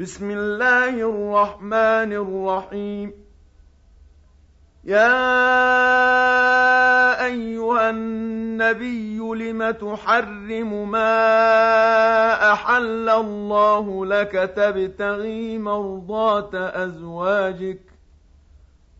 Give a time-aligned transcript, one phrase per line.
[0.00, 3.12] بسم الله الرحمن الرحيم.
[4.84, 5.24] يا
[7.24, 17.82] أيها النبي لم تحرم ما أحل الله لك تبتغي مرضات أزواجك؟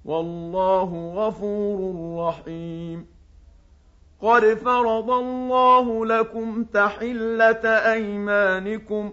[0.04, 1.80] والله غفور
[2.28, 3.06] رحيم.
[4.20, 9.12] قد فرض الله لكم تحلة أيمانكم.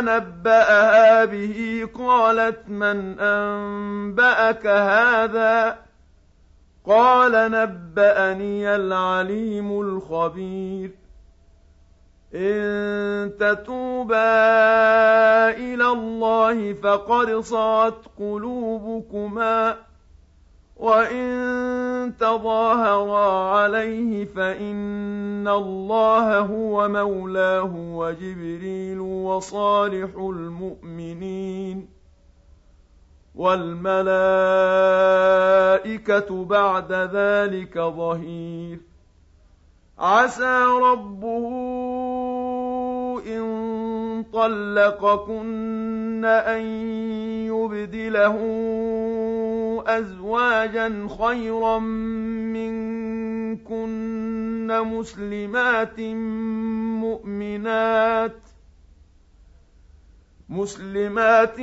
[0.00, 5.78] نبأها به قالت من أنبأك هذا
[6.86, 10.90] قال نبأني العليم الخبير
[12.34, 14.30] إن تتوبا
[15.50, 19.76] إلى الله فقد صعت قلوبكما
[20.80, 21.59] وَإِن
[22.08, 31.88] تَظَاهَرَا عَلَيْهِ فَإِنَّ اللَّهَ هُوَ مَوْلَاهُ وَجِبْرِيلُ وَصَالِحُ الْمُؤْمِنِينَ
[33.34, 34.04] وَالْمَلَائِكَةُ
[36.44, 38.78] بَعْدَ ذَلِكَ ظَهِيرٌ.
[39.98, 41.46] عَسَىٰ رَبُّهُ
[43.26, 43.42] إِن
[44.32, 46.62] طَلَّقَكُنَّ أَن
[47.46, 48.36] يُبْدِلَهُ
[49.98, 51.78] أزواجا خيرا
[53.78, 54.00] منكن
[54.68, 56.00] مسلمات
[57.00, 58.36] مؤمنات
[60.50, 61.60] مسلمات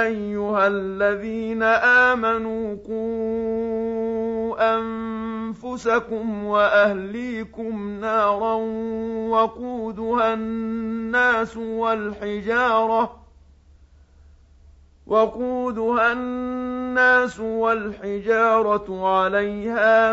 [0.02, 1.62] أيها الذين
[2.12, 8.54] آمنوا قوا أنفسكم وأهليكم نارا
[9.30, 13.20] وقودها الناس والحجارة
[15.06, 20.12] وقودها الناس والحجارة عليها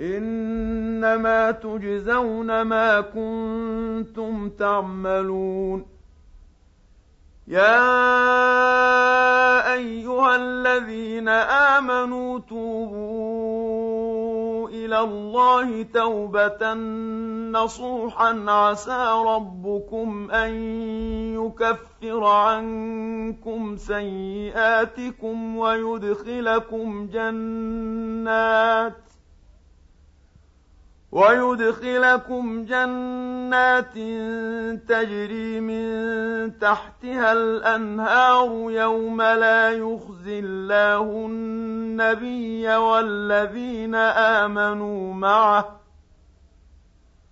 [0.00, 5.86] إنما تجزون ما كنتم تعملون.
[7.48, 7.82] يا
[9.72, 13.80] أيها الذين آمنوا توبوا
[14.68, 16.74] إلى الله توبة
[17.52, 20.54] نصوحا عسى ربكم أن
[21.34, 28.92] يكفر عنكم سيئاتكم ويدخلكم جنات
[31.12, 33.94] ويدخلكم جنات
[34.88, 45.79] تجري من تحتها الأنهار يوم لا يخزي الله النبي والذين آمنوا معه